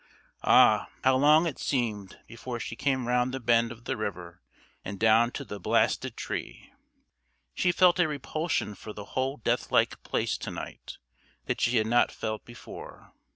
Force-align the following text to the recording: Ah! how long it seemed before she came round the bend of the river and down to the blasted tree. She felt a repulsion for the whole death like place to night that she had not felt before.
Ah! 0.41 0.89
how 1.03 1.15
long 1.15 1.45
it 1.45 1.59
seemed 1.59 2.17
before 2.25 2.59
she 2.59 2.75
came 2.75 3.07
round 3.07 3.31
the 3.31 3.39
bend 3.39 3.71
of 3.71 3.83
the 3.85 3.95
river 3.95 4.41
and 4.83 4.99
down 4.99 5.29
to 5.29 5.45
the 5.45 5.59
blasted 5.59 6.17
tree. 6.17 6.73
She 7.53 7.71
felt 7.71 7.99
a 7.99 8.07
repulsion 8.07 8.73
for 8.73 8.93
the 8.93 9.05
whole 9.13 9.37
death 9.37 9.71
like 9.71 10.01
place 10.01 10.39
to 10.39 10.49
night 10.49 10.97
that 11.45 11.61
she 11.61 11.77
had 11.77 11.85
not 11.85 12.11
felt 12.11 12.43
before. 12.45 13.13